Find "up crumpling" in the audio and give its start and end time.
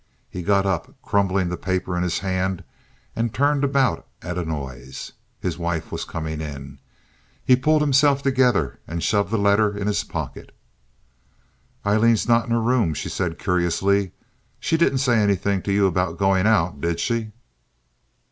0.65-1.49